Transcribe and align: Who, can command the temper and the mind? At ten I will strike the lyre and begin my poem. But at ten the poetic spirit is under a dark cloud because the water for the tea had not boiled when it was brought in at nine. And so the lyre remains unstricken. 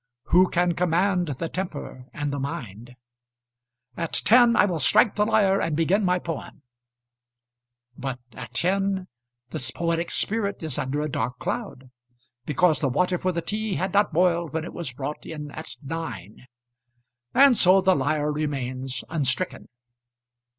Who, 0.33 0.49
can 0.49 0.73
command 0.73 1.27
the 1.27 1.47
temper 1.47 2.07
and 2.11 2.33
the 2.33 2.39
mind? 2.39 2.95
At 3.95 4.13
ten 4.13 4.55
I 4.55 4.65
will 4.65 4.79
strike 4.79 5.13
the 5.13 5.25
lyre 5.27 5.61
and 5.61 5.77
begin 5.77 6.03
my 6.03 6.17
poem. 6.17 6.63
But 7.95 8.19
at 8.33 8.55
ten 8.55 9.07
the 9.51 9.71
poetic 9.75 10.09
spirit 10.09 10.63
is 10.63 10.79
under 10.79 11.01
a 11.01 11.07
dark 11.07 11.37
cloud 11.37 11.91
because 12.47 12.79
the 12.79 12.89
water 12.89 13.19
for 13.19 13.31
the 13.31 13.43
tea 13.43 13.75
had 13.75 13.93
not 13.93 14.11
boiled 14.11 14.53
when 14.53 14.63
it 14.65 14.73
was 14.73 14.91
brought 14.91 15.23
in 15.23 15.51
at 15.51 15.77
nine. 15.83 16.47
And 17.35 17.55
so 17.55 17.79
the 17.79 17.93
lyre 17.95 18.31
remains 18.31 19.03
unstricken. 19.07 19.67